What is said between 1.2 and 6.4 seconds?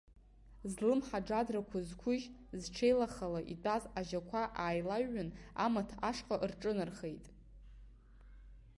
џадрақәа зқәыжь, зҽеилахала итәаз ажьақәа ааилҩҩын, амаҭ ашҟа